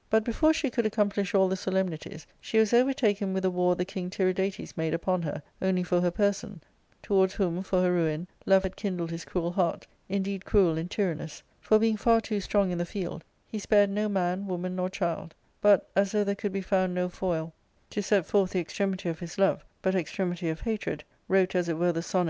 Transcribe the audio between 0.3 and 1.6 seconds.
she could accomplish all the